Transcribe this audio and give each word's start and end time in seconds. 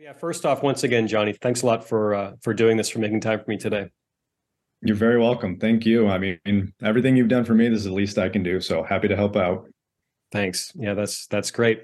Yeah, 0.00 0.14
first 0.14 0.46
off, 0.46 0.62
once 0.62 0.82
again, 0.82 1.06
Johnny, 1.06 1.34
thanks 1.34 1.60
a 1.60 1.66
lot 1.66 1.86
for 1.86 2.14
uh, 2.14 2.32
for 2.40 2.54
doing 2.54 2.78
this, 2.78 2.88
for 2.88 3.00
making 3.00 3.20
time 3.20 3.38
for 3.38 3.44
me 3.50 3.58
today. 3.58 3.90
You're 4.80 4.96
very 4.96 5.20
welcome. 5.20 5.58
Thank 5.58 5.84
you. 5.84 6.08
I 6.08 6.16
mean, 6.16 6.72
everything 6.82 7.18
you've 7.18 7.28
done 7.28 7.44
for 7.44 7.52
me, 7.52 7.68
this 7.68 7.80
is 7.80 7.84
the 7.84 7.92
least 7.92 8.16
I 8.16 8.30
can 8.30 8.42
do. 8.42 8.62
So 8.62 8.82
happy 8.82 9.08
to 9.08 9.16
help 9.16 9.36
out. 9.36 9.68
Thanks. 10.32 10.72
Yeah, 10.74 10.94
that's 10.94 11.26
that's 11.26 11.50
great. 11.50 11.82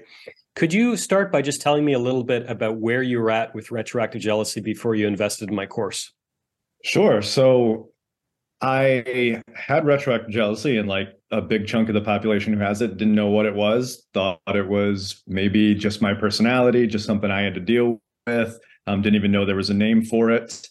Could 0.55 0.73
you 0.73 0.97
start 0.97 1.31
by 1.31 1.43
just 1.43 1.61
telling 1.61 1.85
me 1.85 1.93
a 1.93 1.99
little 1.99 2.23
bit 2.23 2.49
about 2.49 2.77
where 2.77 3.03
you 3.03 3.19
were 3.19 3.29
at 3.29 3.53
with 3.53 3.69
retroactive 3.69 4.21
jealousy 4.21 4.61
before 4.61 4.95
you 4.95 5.05
invested 5.05 5.49
in 5.49 5.55
my 5.55 5.67
course? 5.67 6.11
Sure. 6.83 7.21
So 7.21 7.91
I 8.61 9.43
had 9.53 9.85
retroactive 9.85 10.31
jealousy, 10.31 10.77
and 10.77 10.89
like 10.89 11.09
a 11.29 11.39
big 11.39 11.67
chunk 11.67 11.87
of 11.87 11.93
the 11.93 12.01
population 12.01 12.51
who 12.53 12.59
has 12.61 12.81
it 12.81 12.97
didn't 12.97 13.13
know 13.13 13.27
what 13.27 13.45
it 13.45 13.53
was, 13.53 14.07
thought 14.15 14.39
it 14.47 14.67
was 14.67 15.21
maybe 15.27 15.75
just 15.75 16.01
my 16.01 16.15
personality, 16.15 16.87
just 16.87 17.05
something 17.05 17.29
I 17.29 17.43
had 17.43 17.53
to 17.53 17.59
deal 17.59 18.01
with, 18.27 18.59
um, 18.85 19.01
didn't 19.01 19.15
even 19.15 19.31
know 19.31 19.45
there 19.45 19.55
was 19.55 19.69
a 19.69 19.73
name 19.73 20.03
for 20.03 20.29
it. 20.29 20.67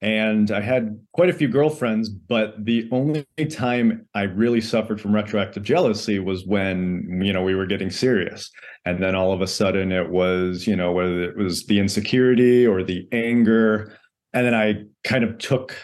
And 0.00 0.52
I 0.52 0.60
had 0.60 0.96
quite 1.12 1.28
a 1.28 1.32
few 1.32 1.48
girlfriends, 1.48 2.08
but 2.08 2.64
the 2.64 2.88
only 2.92 3.26
time 3.50 4.06
I 4.14 4.22
really 4.22 4.60
suffered 4.60 5.00
from 5.00 5.12
retroactive 5.12 5.64
jealousy 5.64 6.20
was 6.20 6.46
when, 6.46 7.20
you 7.20 7.32
know, 7.32 7.42
we 7.42 7.56
were 7.56 7.66
getting 7.66 7.90
serious. 7.90 8.48
And 8.84 9.02
then 9.02 9.16
all 9.16 9.32
of 9.32 9.40
a 9.40 9.46
sudden 9.48 9.90
it 9.90 10.08
was, 10.08 10.68
you 10.68 10.76
know, 10.76 10.92
whether 10.92 11.24
it 11.24 11.36
was 11.36 11.66
the 11.66 11.80
insecurity 11.80 12.64
or 12.64 12.84
the 12.84 13.08
anger. 13.10 13.92
And 14.32 14.46
then 14.46 14.54
I 14.54 14.84
kind 15.02 15.24
of 15.24 15.36
took 15.38 15.74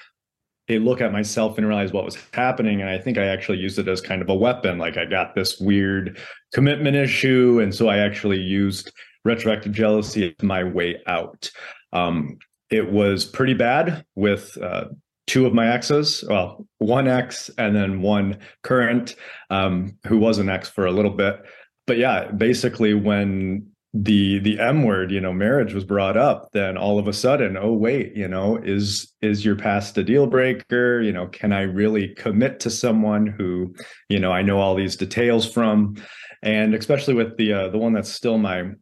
a 0.68 0.78
look 0.78 1.00
at 1.00 1.12
myself 1.12 1.58
and 1.58 1.66
realized 1.66 1.92
what 1.92 2.04
was 2.04 2.16
happening. 2.32 2.80
And 2.80 2.88
I 2.88 2.98
think 2.98 3.18
I 3.18 3.26
actually 3.26 3.58
used 3.58 3.80
it 3.80 3.88
as 3.88 4.00
kind 4.00 4.22
of 4.22 4.28
a 4.30 4.34
weapon. 4.34 4.78
Like 4.78 4.96
I 4.96 5.06
got 5.06 5.34
this 5.34 5.58
weird 5.58 6.18
commitment 6.52 6.96
issue. 6.96 7.58
And 7.60 7.74
so 7.74 7.88
I 7.88 7.98
actually 7.98 8.40
used 8.40 8.92
retroactive 9.24 9.72
jealousy 9.72 10.26
is 10.26 10.42
my 10.42 10.64
way 10.64 11.00
out. 11.06 11.50
Um, 11.92 12.38
it 12.70 12.90
was 12.90 13.24
pretty 13.24 13.54
bad 13.54 14.04
with 14.14 14.56
uh, 14.60 14.86
two 15.26 15.46
of 15.46 15.54
my 15.54 15.68
exes 15.68 16.24
well 16.28 16.66
one 16.78 17.08
ex 17.08 17.50
and 17.56 17.74
then 17.74 18.02
one 18.02 18.38
current 18.62 19.14
um, 19.50 19.96
who 20.06 20.18
was 20.18 20.38
an 20.38 20.50
ex 20.50 20.68
for 20.68 20.86
a 20.86 20.92
little 20.92 21.10
bit. 21.10 21.40
But 21.86 21.98
yeah 21.98 22.30
basically 22.30 22.94
when 22.94 23.68
the 23.96 24.40
the 24.40 24.58
m 24.58 24.82
word 24.82 25.12
you 25.12 25.20
know 25.20 25.32
marriage 25.32 25.72
was 25.72 25.84
brought 25.84 26.16
up 26.16 26.50
then 26.52 26.76
all 26.76 26.98
of 26.98 27.06
a 27.06 27.12
sudden 27.12 27.56
oh 27.56 27.72
wait 27.72 28.12
you 28.16 28.26
know 28.26 28.56
is 28.56 29.12
is 29.22 29.44
your 29.44 29.54
past 29.54 29.96
a 29.96 30.02
deal 30.02 30.26
breaker? 30.26 31.00
You 31.00 31.12
know 31.12 31.28
can 31.28 31.52
i 31.52 31.62
really 31.62 32.08
commit 32.16 32.60
to 32.60 32.70
someone 32.70 33.26
who 33.26 33.74
you 34.08 34.18
know 34.18 34.32
i 34.32 34.42
know 34.42 34.58
all 34.58 34.74
these 34.74 34.96
details 34.96 35.50
from? 35.50 35.96
And 36.42 36.74
especially 36.74 37.14
with 37.14 37.38
the 37.38 37.52
uh, 37.54 37.68
the 37.68 37.78
one 37.78 37.94
that's 37.94 38.12
still 38.12 38.36
my 38.36 38.72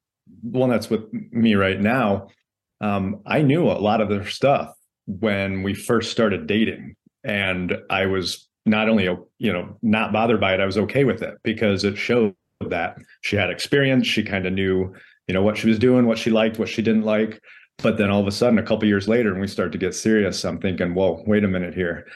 one 0.42 0.70
that's 0.70 0.90
with 0.90 1.02
me 1.30 1.54
right 1.54 1.80
now 1.80 2.28
um, 2.82 3.20
I 3.24 3.42
knew 3.42 3.70
a 3.70 3.78
lot 3.78 4.00
of 4.00 4.08
their 4.08 4.26
stuff 4.26 4.74
when 5.06 5.62
we 5.62 5.72
first 5.72 6.10
started 6.10 6.46
dating, 6.46 6.96
and 7.24 7.76
I 7.88 8.06
was 8.06 8.48
not 8.66 8.88
only 8.88 9.04
you 9.38 9.52
know 9.52 9.78
not 9.82 10.12
bothered 10.12 10.40
by 10.40 10.54
it, 10.54 10.60
I 10.60 10.66
was 10.66 10.76
okay 10.78 11.04
with 11.04 11.22
it 11.22 11.38
because 11.44 11.84
it 11.84 11.96
showed 11.96 12.34
that 12.60 12.96
she 13.22 13.36
had 13.36 13.50
experience. 13.50 14.06
She 14.06 14.22
kind 14.22 14.46
of 14.46 14.52
knew 14.52 14.92
you 15.28 15.34
know 15.34 15.42
what 15.42 15.56
she 15.56 15.68
was 15.68 15.78
doing, 15.78 16.06
what 16.06 16.18
she 16.18 16.30
liked, 16.30 16.58
what 16.58 16.68
she 16.68 16.82
didn't 16.82 17.04
like. 17.04 17.40
But 17.78 17.98
then 17.98 18.10
all 18.10 18.20
of 18.20 18.26
a 18.26 18.32
sudden, 18.32 18.58
a 18.58 18.62
couple 18.62 18.86
years 18.86 19.08
later, 19.08 19.30
and 19.30 19.40
we 19.40 19.46
start 19.46 19.72
to 19.72 19.78
get 19.78 19.94
serious, 19.94 20.44
I'm 20.44 20.60
thinking, 20.60 20.94
whoa, 20.94 21.22
wait 21.26 21.44
a 21.44 21.48
minute 21.48 21.74
here, 21.74 22.06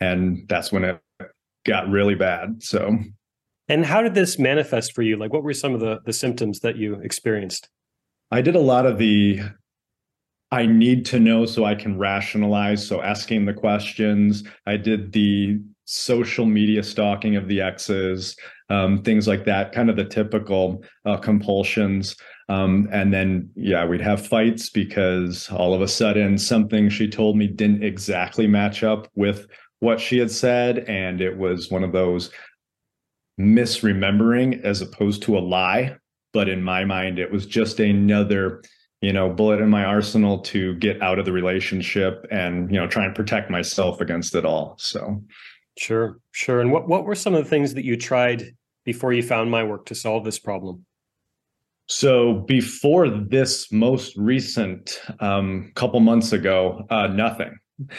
and 0.00 0.44
that's 0.48 0.72
when 0.72 0.84
it 0.84 1.00
got 1.64 1.88
really 1.88 2.16
bad. 2.16 2.62
So. 2.62 2.98
And 3.68 3.84
how 3.84 4.00
did 4.02 4.14
this 4.14 4.38
manifest 4.38 4.92
for 4.94 5.02
you? 5.02 5.16
Like, 5.16 5.32
what 5.32 5.42
were 5.42 5.54
some 5.54 5.74
of 5.74 5.80
the 5.80 6.00
the 6.04 6.12
symptoms 6.12 6.60
that 6.60 6.76
you 6.76 7.00
experienced? 7.00 7.68
I 8.30 8.42
did 8.42 8.56
a 8.56 8.60
lot 8.60 8.86
of 8.86 8.98
the 8.98 9.40
I 10.52 10.66
need 10.66 11.04
to 11.06 11.18
know 11.18 11.44
so 11.44 11.64
I 11.64 11.74
can 11.74 11.98
rationalize. 11.98 12.86
So 12.86 13.02
asking 13.02 13.46
the 13.46 13.52
questions. 13.52 14.44
I 14.66 14.76
did 14.76 15.12
the 15.12 15.60
social 15.86 16.46
media 16.46 16.82
stalking 16.82 17.36
of 17.36 17.48
the 17.48 17.60
exes, 17.60 18.36
um, 18.70 19.02
things 19.02 19.26
like 19.26 19.44
that, 19.44 19.72
kind 19.72 19.90
of 19.90 19.96
the 19.96 20.04
typical 20.04 20.84
uh, 21.04 21.16
compulsions. 21.16 22.16
Um, 22.48 22.88
and 22.92 23.12
then, 23.12 23.50
yeah, 23.56 23.84
we'd 23.84 24.00
have 24.00 24.26
fights 24.26 24.70
because 24.70 25.50
all 25.50 25.74
of 25.74 25.82
a 25.82 25.88
sudden 25.88 26.38
something 26.38 26.88
she 26.88 27.08
told 27.08 27.36
me 27.36 27.48
didn't 27.48 27.82
exactly 27.82 28.46
match 28.46 28.84
up 28.84 29.08
with 29.16 29.48
what 29.80 30.00
she 30.00 30.18
had 30.18 30.30
said. 30.30 30.80
And 30.88 31.20
it 31.20 31.36
was 31.36 31.70
one 31.70 31.82
of 31.82 31.92
those 31.92 32.30
misremembering 33.40 34.62
as 34.62 34.80
opposed 34.80 35.22
to 35.24 35.36
a 35.36 35.40
lie. 35.40 35.96
But 36.36 36.50
in 36.50 36.62
my 36.62 36.84
mind, 36.84 37.18
it 37.18 37.32
was 37.32 37.46
just 37.46 37.80
another 37.80 38.62
you 39.00 39.10
know 39.10 39.30
bullet 39.30 39.58
in 39.58 39.70
my 39.70 39.84
arsenal 39.84 40.40
to 40.40 40.74
get 40.74 41.00
out 41.00 41.18
of 41.18 41.24
the 41.24 41.32
relationship 41.32 42.26
and 42.30 42.70
you 42.70 42.78
know 42.78 42.86
try 42.86 43.06
and 43.06 43.14
protect 43.14 43.48
myself 43.48 44.02
against 44.02 44.34
it 44.34 44.44
all 44.44 44.76
so. 44.78 45.22
Sure 45.78 46.18
sure 46.32 46.60
and 46.60 46.70
what 46.70 46.88
what 46.88 47.06
were 47.06 47.14
some 47.14 47.34
of 47.34 47.42
the 47.42 47.48
things 47.48 47.72
that 47.72 47.86
you 47.86 47.96
tried 47.96 48.54
before 48.84 49.14
you 49.14 49.22
found 49.22 49.50
my 49.50 49.64
work 49.64 49.86
to 49.86 49.94
solve 49.94 50.24
this 50.24 50.38
problem? 50.38 50.84
So 51.88 52.34
before 52.34 53.08
this 53.08 53.72
most 53.72 54.14
recent 54.18 55.00
um, 55.20 55.72
couple 55.74 56.00
months 56.00 56.34
ago 56.34 56.84
uh, 56.90 57.06
nothing. 57.06 57.56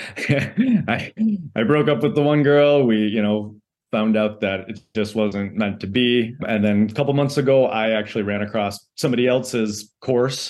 I 0.88 1.12
i 1.56 1.64
broke 1.64 1.88
up 1.88 2.04
with 2.04 2.14
the 2.14 2.22
one 2.22 2.44
girl 2.44 2.86
we 2.86 2.98
you 2.98 3.24
know 3.24 3.56
found 3.98 4.16
out 4.16 4.42
that 4.42 4.60
it 4.70 4.80
just 4.94 5.16
wasn't 5.16 5.56
meant 5.56 5.80
to 5.80 5.88
be 5.88 6.36
and 6.48 6.64
then 6.66 6.88
a 6.92 6.94
couple 6.94 7.14
months 7.14 7.38
ago 7.38 7.66
i 7.66 7.86
actually 8.00 8.26
ran 8.32 8.42
across 8.42 8.74
somebody 8.96 9.26
else's 9.28 9.74
course 10.02 10.42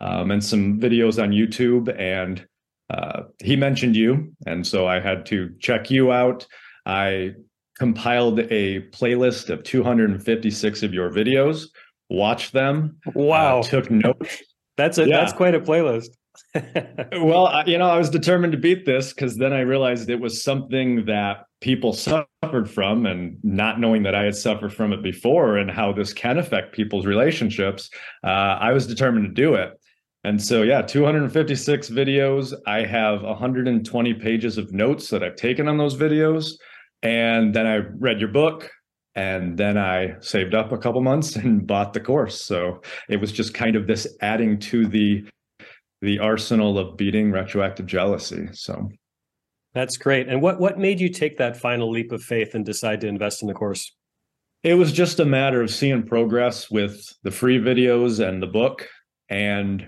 um, 0.00 0.30
and 0.30 0.42
some 0.42 0.80
videos 0.80 1.22
on 1.22 1.30
YouTube. 1.30 1.94
And 1.98 2.46
uh, 2.88 3.24
he 3.42 3.56
mentioned 3.56 3.96
you. 3.96 4.32
And 4.46 4.66
so 4.66 4.86
I 4.86 5.00
had 5.00 5.26
to 5.26 5.54
check 5.60 5.90
you 5.90 6.12
out. 6.12 6.46
I 6.86 7.34
compiled 7.78 8.40
a 8.40 8.80
playlist 8.90 9.50
of 9.50 9.62
256 9.62 10.82
of 10.82 10.92
your 10.92 11.10
videos, 11.10 11.66
watched 12.08 12.52
them. 12.52 12.98
Wow. 13.14 13.60
Uh, 13.60 13.62
took 13.62 13.90
notes. 13.90 14.42
That's 14.76 14.98
a, 14.98 15.06
yeah. 15.06 15.18
that's 15.18 15.32
quite 15.32 15.54
a 15.54 15.60
playlist. 15.60 16.08
Well, 17.12 17.62
you 17.66 17.78
know, 17.78 17.88
I 17.88 17.98
was 17.98 18.10
determined 18.10 18.52
to 18.52 18.58
beat 18.58 18.86
this 18.86 19.12
because 19.12 19.36
then 19.36 19.52
I 19.52 19.60
realized 19.60 20.08
it 20.08 20.20
was 20.20 20.42
something 20.42 21.04
that 21.06 21.44
people 21.60 21.92
suffered 21.92 22.70
from, 22.70 23.06
and 23.06 23.38
not 23.42 23.80
knowing 23.80 24.02
that 24.04 24.14
I 24.14 24.24
had 24.24 24.36
suffered 24.36 24.72
from 24.72 24.92
it 24.92 25.02
before 25.02 25.56
and 25.56 25.70
how 25.70 25.92
this 25.92 26.12
can 26.12 26.38
affect 26.38 26.74
people's 26.74 27.06
relationships, 27.06 27.90
uh, 28.24 28.58
I 28.60 28.72
was 28.72 28.86
determined 28.86 29.26
to 29.26 29.42
do 29.42 29.54
it. 29.54 29.72
And 30.22 30.42
so, 30.42 30.62
yeah, 30.62 30.82
256 30.82 31.88
videos. 31.88 32.52
I 32.66 32.84
have 32.84 33.22
120 33.22 34.14
pages 34.14 34.58
of 34.58 34.72
notes 34.72 35.08
that 35.08 35.22
I've 35.22 35.36
taken 35.36 35.66
on 35.66 35.78
those 35.78 35.96
videos. 35.96 36.52
And 37.02 37.54
then 37.54 37.66
I 37.66 37.76
read 37.76 38.20
your 38.20 38.28
book 38.28 38.70
and 39.14 39.56
then 39.56 39.78
I 39.78 40.14
saved 40.20 40.54
up 40.54 40.72
a 40.72 40.78
couple 40.78 41.00
months 41.00 41.36
and 41.36 41.66
bought 41.66 41.94
the 41.94 42.00
course. 42.00 42.40
So 42.42 42.82
it 43.08 43.16
was 43.16 43.32
just 43.32 43.54
kind 43.54 43.76
of 43.76 43.86
this 43.86 44.06
adding 44.20 44.58
to 44.60 44.86
the 44.86 45.24
the 46.00 46.18
arsenal 46.18 46.78
of 46.78 46.96
beating 46.96 47.30
retroactive 47.30 47.86
jealousy. 47.86 48.48
So 48.52 48.90
that's 49.74 49.96
great. 49.96 50.28
And 50.28 50.42
what 50.42 50.60
what 50.60 50.78
made 50.78 51.00
you 51.00 51.08
take 51.08 51.38
that 51.38 51.56
final 51.56 51.90
leap 51.90 52.12
of 52.12 52.22
faith 52.22 52.54
and 52.54 52.64
decide 52.64 53.00
to 53.02 53.08
invest 53.08 53.42
in 53.42 53.48
the 53.48 53.54
course? 53.54 53.92
It 54.62 54.74
was 54.74 54.92
just 54.92 55.20
a 55.20 55.24
matter 55.24 55.62
of 55.62 55.70
seeing 55.70 56.02
progress 56.02 56.70
with 56.70 57.02
the 57.22 57.30
free 57.30 57.58
videos 57.58 58.26
and 58.26 58.42
the 58.42 58.46
book 58.46 58.88
and 59.30 59.86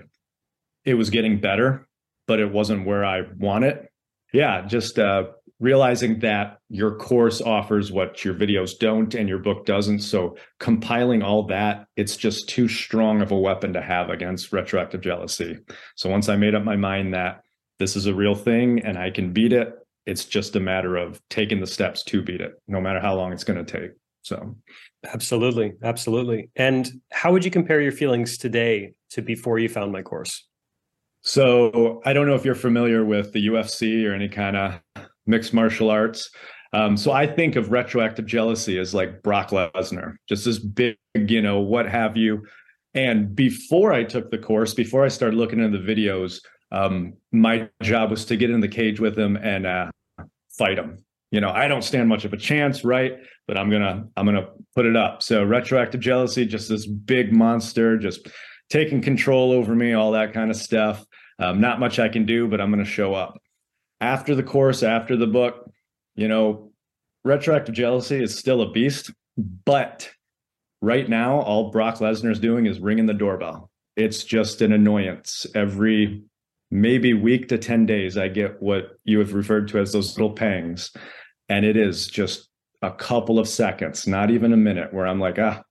it 0.85 0.95
was 0.95 1.09
getting 1.09 1.39
better, 1.39 1.87
but 2.27 2.39
it 2.39 2.51
wasn't 2.51 2.85
where 2.85 3.05
I 3.05 3.21
want 3.37 3.65
it. 3.65 3.87
Yeah, 4.33 4.65
just 4.65 4.97
uh, 4.97 5.25
realizing 5.63 6.19
that 6.19 6.57
your 6.67 6.93
course 6.97 7.39
offers 7.39 7.89
what 7.89 8.25
your 8.25 8.33
videos 8.33 8.77
don't 8.77 9.15
and 9.15 9.29
your 9.29 9.39
book 9.39 9.65
doesn't. 9.65 9.99
So 9.99 10.35
compiling 10.59 11.21
all 11.21 11.47
that, 11.47 11.85
it's 11.95 12.17
just 12.17 12.49
too 12.49 12.67
strong 12.67 13.21
of 13.21 13.31
a 13.31 13.39
weapon 13.39 13.71
to 13.71 13.81
have 13.81 14.09
against 14.09 14.51
retroactive 14.51 14.99
jealousy. 14.99 15.57
So 15.95 16.09
once 16.09 16.27
I 16.27 16.35
made 16.35 16.53
up 16.53 16.65
my 16.65 16.75
mind 16.75 17.13
that 17.13 17.43
this 17.79 17.95
is 17.95 18.07
a 18.07 18.13
real 18.13 18.35
thing 18.35 18.81
and 18.83 18.97
I 18.97 19.09
can 19.09 19.31
beat 19.31 19.53
it, 19.53 19.69
it's 20.05 20.25
just 20.25 20.57
a 20.57 20.59
matter 20.59 20.97
of 20.97 21.21
taking 21.29 21.61
the 21.61 21.67
steps 21.67 22.03
to 22.03 22.21
beat 22.21 22.41
it, 22.41 22.51
no 22.67 22.81
matter 22.81 22.99
how 22.99 23.15
long 23.15 23.31
it's 23.31 23.45
going 23.45 23.63
to 23.63 23.79
take. 23.79 23.91
So 24.23 24.57
absolutely, 25.05 25.71
absolutely. 25.81 26.49
And 26.57 26.91
how 27.13 27.31
would 27.31 27.45
you 27.45 27.51
compare 27.51 27.79
your 27.79 27.93
feelings 27.93 28.37
today 28.37 28.95
to 29.11 29.21
before 29.21 29.59
you 29.59 29.69
found 29.69 29.93
my 29.93 30.01
course? 30.01 30.45
So 31.21 32.01
I 32.03 32.11
don't 32.11 32.27
know 32.27 32.35
if 32.35 32.43
you're 32.43 32.53
familiar 32.53 33.05
with 33.05 33.31
the 33.31 33.47
UFC 33.47 34.05
or 34.05 34.13
any 34.13 34.27
kind 34.27 34.57
of 34.57 34.81
mixed 35.25 35.53
martial 35.53 35.89
arts. 35.89 36.29
Um, 36.73 36.97
so 36.97 37.11
I 37.11 37.27
think 37.27 37.55
of 37.55 37.71
retroactive 37.71 38.25
jealousy 38.25 38.79
as 38.79 38.93
like 38.93 39.21
Brock 39.21 39.49
Lesnar, 39.49 40.15
just 40.27 40.45
this 40.45 40.57
big, 40.59 40.97
you 41.13 41.41
know, 41.41 41.59
what 41.59 41.87
have 41.87 42.17
you. 42.17 42.45
And 42.95 43.35
before 43.35 43.93
I 43.93 44.03
took 44.03 44.31
the 44.31 44.37
course, 44.37 44.73
before 44.73 45.05
I 45.05 45.07
started 45.07 45.37
looking 45.37 45.59
into 45.59 45.77
the 45.77 45.95
videos, 45.95 46.39
um, 46.71 47.13
my 47.31 47.69
job 47.81 48.09
was 48.09 48.25
to 48.25 48.35
get 48.35 48.49
in 48.49 48.59
the 48.59 48.67
cage 48.67 48.99
with 48.99 49.17
him 49.17 49.35
and 49.37 49.67
uh, 49.67 49.91
fight 50.57 50.79
him. 50.79 50.97
You 51.31 51.41
know, 51.41 51.49
I 51.49 51.67
don't 51.67 51.83
stand 51.83 52.09
much 52.09 52.25
of 52.25 52.33
a 52.33 52.37
chance, 52.37 52.83
right? 52.83 53.13
But 53.47 53.57
I'm 53.57 53.69
gonna, 53.69 54.05
I'm 54.17 54.25
gonna 54.25 54.49
put 54.75 54.85
it 54.85 54.95
up. 54.95 55.21
So 55.23 55.43
retroactive 55.43 56.01
jealousy, 56.01 56.45
just 56.45 56.69
this 56.69 56.85
big 56.85 57.33
monster, 57.33 57.97
just 57.97 58.27
taking 58.69 59.01
control 59.01 59.51
over 59.51 59.75
me, 59.75 59.93
all 59.93 60.11
that 60.11 60.33
kind 60.33 60.49
of 60.49 60.57
stuff. 60.57 61.05
Um, 61.39 61.59
not 61.59 61.79
much 61.79 61.99
I 61.99 62.09
can 62.09 62.25
do, 62.25 62.47
but 62.47 62.61
I'm 62.61 62.71
to 62.77 62.85
show 62.85 63.13
up. 63.13 63.39
After 64.03 64.35
the 64.35 64.43
course, 64.43 64.83
after 64.83 65.15
the 65.15 65.27
book, 65.27 65.71
you 66.15 66.27
know, 66.27 66.73
retroactive 67.23 67.73
jealousy 67.73 68.21
is 68.21 68.37
still 68.37 68.61
a 68.61 68.69
beast, 68.69 69.11
but 69.63 70.11
right 70.81 71.07
now, 71.07 71.39
all 71.39 71.71
Brock 71.71 71.99
Lesnar 71.99 72.29
is 72.29 72.39
doing 72.39 72.65
is 72.65 72.81
ringing 72.81 73.05
the 73.05 73.13
doorbell. 73.13 73.71
It's 73.95 74.25
just 74.25 74.61
an 74.61 74.73
annoyance. 74.73 75.45
Every 75.55 76.21
maybe 76.69 77.13
week 77.13 77.47
to 77.47 77.57
10 77.57 77.85
days, 77.85 78.17
I 78.17 78.27
get 78.27 78.61
what 78.61 78.97
you 79.05 79.19
have 79.19 79.33
referred 79.33 79.69
to 79.69 79.79
as 79.79 79.93
those 79.93 80.17
little 80.17 80.33
pangs. 80.33 80.91
And 81.47 81.65
it 81.65 81.77
is 81.77 82.07
just 82.07 82.49
a 82.81 82.91
couple 82.91 83.39
of 83.39 83.47
seconds, 83.47 84.05
not 84.05 84.31
even 84.31 84.51
a 84.51 84.57
minute, 84.57 84.93
where 84.93 85.07
I'm 85.07 85.21
like, 85.21 85.39
ah, 85.39 85.63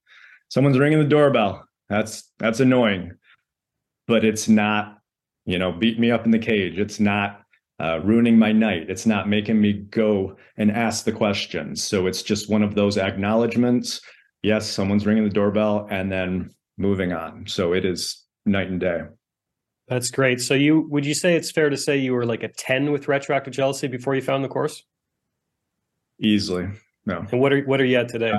someone's 0.49 0.79
ringing 0.79 1.01
the 1.01 1.05
doorbell. 1.05 1.69
That's 1.91 2.33
that's 2.39 2.61
annoying. 2.61 3.13
But 4.09 4.25
it's 4.25 4.49
not, 4.49 5.01
you 5.45 5.59
know, 5.59 5.71
beat 5.71 5.99
me 5.99 6.11
up 6.11 6.25
in 6.25 6.31
the 6.31 6.39
cage. 6.39 6.79
It's 6.79 6.99
not 6.99 7.42
uh, 7.83 8.01
ruining 8.05 8.39
my 8.39 8.53
night. 8.53 8.89
It's 8.89 9.07
not 9.07 9.29
making 9.29 9.61
me 9.61 9.73
go 9.73 10.37
and 10.57 10.71
ask 10.71 11.05
the 11.05 11.13
questions. 11.13 11.83
So 11.83 12.07
it's 12.07 12.23
just 12.23 12.49
one 12.49 12.63
of 12.63 12.77
those 12.77 12.97
acknowledgments. 12.97 14.01
Yes, 14.43 14.71
someone's 14.71 15.05
ringing 15.05 15.25
the 15.25 15.31
doorbell 15.31 15.89
and 15.91 16.11
then 16.11 16.51
moving 16.79 17.13
on. 17.13 17.47
So 17.47 17.73
it 17.73 17.85
is 17.85 18.25
night 18.47 18.69
and 18.69 18.81
day. 18.81 19.03
That's 19.89 20.11
great. 20.11 20.41
So 20.41 20.55
you 20.55 20.87
would 20.91 21.05
you 21.05 21.15
say 21.15 21.35
it's 21.35 21.51
fair 21.51 21.71
to 21.71 21.77
say 21.77 21.99
you 21.99 22.15
were 22.15 22.25
like 22.25 22.45
a 22.45 22.49
10 22.49 22.93
with 22.93 23.09
retroactive 23.09 23.53
jealousy 23.53 23.89
before 23.89 24.15
you 24.15 24.23
found 24.23 24.45
the 24.45 24.49
course? 24.49 24.85
Easily. 26.21 26.69
No. 27.05 27.27
And 27.31 27.41
what 27.41 27.53
are 27.53 27.63
what 27.63 27.81
are 27.81 27.85
you 27.85 27.99
at 27.99 28.09
today? 28.09 28.33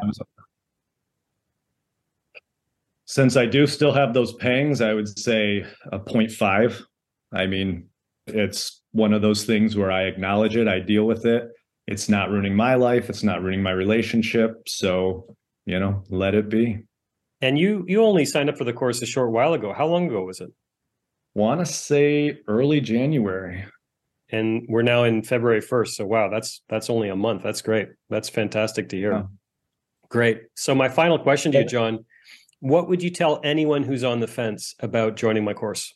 Since 3.06 3.36
I 3.36 3.46
do 3.46 3.68
still 3.68 3.92
have 3.92 4.14
those 4.14 4.34
pangs, 4.34 4.80
I 4.80 4.94
would 4.94 5.20
say 5.20 5.66
a 5.92 6.00
0.5. 6.00 6.82
I 7.34 7.46
mean, 7.46 7.90
it's 8.26 8.83
one 8.94 9.14
of 9.14 9.22
those 9.22 9.44
things 9.44 9.76
where 9.76 9.92
I 9.92 10.04
acknowledge 10.04 10.56
it, 10.56 10.68
I 10.68 10.80
deal 10.80 11.06
with 11.06 11.26
it. 11.26 11.50
It's 11.88 12.08
not 12.08 12.30
ruining 12.30 12.56
my 12.56 12.76
life, 12.76 13.10
it's 13.10 13.24
not 13.24 13.42
ruining 13.42 13.62
my 13.62 13.72
relationship. 13.72 14.68
So, 14.68 15.36
you 15.66 15.80
know, 15.80 16.04
let 16.10 16.34
it 16.34 16.48
be. 16.48 16.84
And 17.42 17.60
you 17.60 17.84
you 17.88 18.02
only 18.02 18.24
signed 18.24 18.50
up 18.50 18.58
for 18.58 18.64
the 18.64 18.72
course 18.72 19.02
a 19.02 19.06
short 19.06 19.32
while 19.32 19.54
ago. 19.54 19.74
How 19.74 19.86
long 19.86 20.08
ago 20.08 20.24
was 20.24 20.40
it? 20.40 20.50
Want 21.34 21.60
to 21.60 21.66
say 21.66 22.38
early 22.48 22.80
January. 22.80 23.66
And 24.30 24.66
we're 24.70 24.84
now 24.84 25.04
in 25.04 25.24
February 25.24 25.62
1st. 25.62 25.90
So 25.90 26.06
wow, 26.06 26.30
that's 26.30 26.62
that's 26.70 26.90
only 26.90 27.10
a 27.10 27.16
month. 27.16 27.44
That's 27.44 27.62
great. 27.62 27.90
That's 28.10 28.30
fantastic 28.30 28.88
to 28.90 28.98
hear. 28.98 29.12
Yeah. 29.12 29.24
Great. 30.08 30.44
So 30.56 30.74
my 30.74 30.88
final 30.88 31.20
question 31.20 31.52
to 31.52 31.60
you, 31.60 31.66
John, 31.66 32.06
what 32.60 32.88
would 32.88 33.04
you 33.04 33.10
tell 33.10 33.42
anyone 33.44 33.84
who's 33.84 34.04
on 34.04 34.22
the 34.22 34.28
fence 34.28 34.74
about 34.80 35.18
joining 35.18 35.44
my 35.44 35.54
course? 35.54 35.94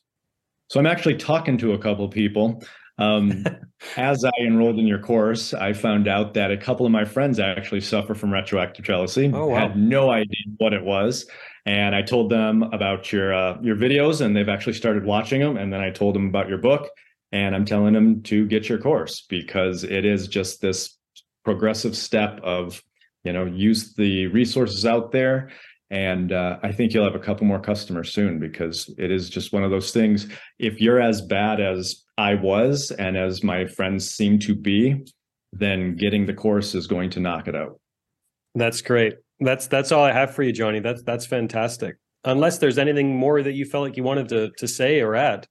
So 0.70 0.80
I'm 0.80 0.86
actually 0.86 1.16
talking 1.16 1.58
to 1.60 1.74
a 1.74 1.78
couple 1.78 2.10
people. 2.10 2.62
Um, 2.98 3.46
as 3.98 4.24
I 4.24 4.32
enrolled 4.42 4.80
in 4.80 4.88
your 4.88 5.00
course, 5.00 5.54
I 5.54 5.74
found 5.74 6.08
out 6.08 6.34
that 6.34 6.52
a 6.52 6.58
couple 6.58 6.86
of 6.86 6.92
my 6.92 7.06
friends 7.06 7.40
actually 7.40 7.82
suffer 7.82 8.16
from 8.16 8.34
retroactive 8.34 8.86
jealousy. 8.86 9.32
Oh, 9.34 9.48
wow. 9.48 9.60
Had 9.60 9.78
no 9.78 10.10
idea 10.10 10.36
what 10.58 10.74
it 10.74 10.84
was, 10.84 11.28
and 11.66 11.96
I 11.96 12.02
told 12.02 12.32
them 12.32 12.64
about 12.64 13.12
your 13.12 13.34
uh, 13.34 13.58
your 13.62 13.76
videos, 13.76 14.22
and 14.22 14.36
they've 14.36 14.50
actually 14.50 14.74
started 14.74 15.06
watching 15.06 15.42
them. 15.42 15.58
And 15.58 15.72
then 15.72 15.82
I 15.82 15.92
told 15.92 16.16
them 16.16 16.28
about 16.28 16.50
your 16.50 16.58
book, 16.58 16.90
and 17.32 17.56
I'm 17.56 17.66
telling 17.66 17.94
them 17.94 18.24
to 18.24 18.46
get 18.46 18.70
your 18.70 18.80
course 18.80 19.26
because 19.30 19.84
it 19.84 20.06
is 20.06 20.28
just 20.28 20.62
this 20.62 20.98
progressive 21.44 21.96
step 21.96 22.40
of 22.44 22.84
you 23.24 23.34
know 23.34 23.46
use 23.46 23.94
the 23.94 24.28
resources 24.28 24.86
out 24.86 25.12
there 25.12 25.50
and 25.90 26.34
uh, 26.34 26.58
I 26.64 26.72
think 26.74 26.94
you'll 26.94 27.06
have 27.06 27.16
a 27.16 27.20
couple 27.20 27.48
more 27.48 27.62
customers 27.62 28.12
soon 28.12 28.40
because 28.40 28.94
it 28.98 29.10
is 29.10 29.30
just 29.30 29.54
one 29.54 29.64
of 29.64 29.72
those 29.72 29.92
things. 29.92 30.28
If 30.60 30.82
you're 30.82 31.00
as 31.00 31.22
bad 31.22 31.62
as 31.62 32.04
I 32.18 32.36
was 32.36 32.92
and 32.92 33.16
as 33.16 33.44
my 33.44 33.66
friends 33.66 34.10
seem 34.10 34.40
to 34.40 34.56
be, 34.56 35.06
then 35.54 35.96
getting 35.96 36.26
the 36.26 36.34
course 36.34 36.76
is 36.76 36.88
going 36.88 37.10
to 37.12 37.20
knock 37.20 37.48
it 37.48 37.56
out. 37.56 37.80
That's 38.56 38.82
great. 38.82 39.16
That's 39.40 39.68
that's 39.68 39.92
all 39.92 40.04
I 40.04 40.12
have 40.12 40.34
for 40.34 40.44
you, 40.44 40.52
Johnny. 40.52 40.80
That's 40.80 41.04
that's 41.04 41.26
fantastic. 41.26 41.96
Unless 42.24 42.58
there's 42.58 42.78
anything 42.78 43.16
more 43.16 43.42
that 43.44 43.54
you 43.54 43.66
felt 43.66 43.86
like 43.86 43.98
you 43.98 44.04
wanted 44.04 44.30
to 44.30 44.52
to 44.58 44.68
say 44.68 45.02
or 45.02 45.16
add. 45.16 45.46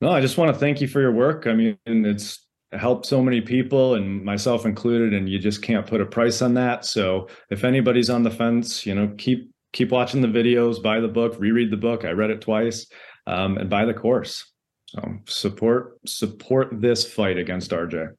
No, 0.00 0.10
I 0.10 0.20
just 0.20 0.38
want 0.38 0.52
to 0.52 0.58
thank 0.58 0.80
you 0.80 0.88
for 0.88 1.00
your 1.00 1.12
work. 1.12 1.46
I 1.46 1.54
mean, 1.54 1.76
it's 1.86 2.46
helped 2.72 3.06
so 3.06 3.22
many 3.22 3.40
people 3.40 3.94
and 3.94 4.24
myself 4.24 4.66
included, 4.66 5.14
and 5.14 5.28
you 5.28 5.38
just 5.38 5.62
can't 5.62 5.86
put 5.86 6.00
a 6.00 6.06
price 6.06 6.42
on 6.42 6.54
that. 6.54 6.84
So 6.84 7.28
if 7.50 7.64
anybody's 7.64 8.10
on 8.10 8.22
the 8.22 8.30
fence, 8.30 8.84
you 8.84 8.94
know, 8.94 9.12
keep 9.18 9.50
keep 9.72 9.90
watching 9.90 10.20
the 10.20 10.28
videos, 10.28 10.82
buy 10.82 11.00
the 11.00 11.08
book, 11.08 11.36
reread 11.38 11.70
the 11.70 11.76
book. 11.76 12.04
I 12.04 12.10
read 12.10 12.30
it 12.30 12.40
twice, 12.40 12.86
um, 13.26 13.56
and 13.56 13.70
buy 13.70 13.84
the 13.84 13.94
course. 13.94 14.44
So 14.88 15.18
support 15.26 15.98
support 16.06 16.80
this 16.80 17.04
fight 17.04 17.36
against 17.36 17.72
RJ. 17.72 18.14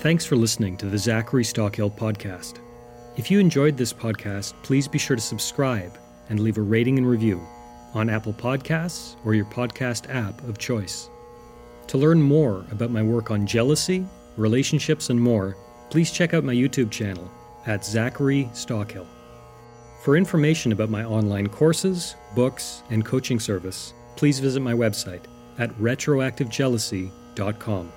Thanks 0.00 0.26
for 0.26 0.34
listening 0.34 0.76
to 0.78 0.86
the 0.86 0.98
Zachary 0.98 1.44
Stockill 1.44 1.96
podcast. 1.96 2.58
If 3.16 3.30
you 3.30 3.38
enjoyed 3.38 3.76
this 3.76 3.92
podcast, 3.92 4.54
please 4.64 4.88
be 4.88 4.98
sure 4.98 5.16
to 5.16 5.22
subscribe 5.22 5.96
and 6.28 6.40
leave 6.40 6.58
a 6.58 6.62
rating 6.62 6.98
and 6.98 7.08
review 7.08 7.40
on 7.94 8.10
Apple 8.10 8.32
Podcasts 8.32 9.14
or 9.24 9.34
your 9.34 9.46
podcast 9.46 10.12
app 10.12 10.42
of 10.48 10.58
choice. 10.58 11.10
To 11.86 11.98
learn 11.98 12.20
more 12.20 12.64
about 12.72 12.90
my 12.90 13.04
work 13.04 13.30
on 13.30 13.46
jealousy, 13.46 14.04
relationships, 14.36 15.10
and 15.10 15.20
more, 15.20 15.56
please 15.90 16.10
check 16.10 16.34
out 16.34 16.42
my 16.42 16.54
YouTube 16.54 16.90
channel 16.90 17.30
at 17.66 17.84
Zachary 17.84 18.48
Stockill. 18.52 19.06
For 20.02 20.16
information 20.16 20.72
about 20.72 20.90
my 20.90 21.04
online 21.04 21.48
courses, 21.48 22.16
books, 22.34 22.82
and 22.90 23.04
coaching 23.04 23.38
service, 23.40 23.92
please 24.14 24.38
visit 24.38 24.60
my 24.60 24.72
website 24.72 25.24
at 25.58 25.70
retroactivejealousy.com. 25.78 27.92